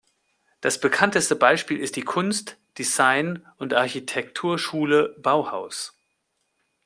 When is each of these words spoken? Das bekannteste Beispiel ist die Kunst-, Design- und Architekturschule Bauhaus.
Das 0.61 0.79
bekannteste 0.79 1.35
Beispiel 1.35 1.77
ist 1.77 1.95
die 1.95 2.01
Kunst-, 2.01 2.57
Design- 2.79 3.45
und 3.57 3.75
Architekturschule 3.75 5.15
Bauhaus. 5.19 5.95